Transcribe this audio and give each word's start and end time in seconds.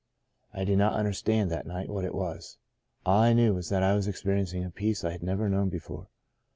I 0.51 0.63
did 0.65 0.79
not 0.79 0.93
understand, 0.95 1.51
that 1.51 1.67
night, 1.67 1.87
what 1.87 2.05
it 2.05 2.15
was. 2.15 2.57
All 3.05 3.19
I 3.21 3.33
knew 3.33 3.53
was 3.53 3.69
that 3.69 3.83
I 3.83 3.93
was 3.93 4.07
experiencing 4.07 4.65
a 4.65 4.71
peace 4.71 5.03
I 5.03 5.11
had 5.11 5.21
never 5.21 5.47
known 5.47 5.69
before. 5.69 6.07